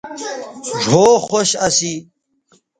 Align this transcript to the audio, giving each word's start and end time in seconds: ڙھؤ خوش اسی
ڙھؤ 0.83 1.11
خوش 1.25 1.49
اسی 1.67 1.93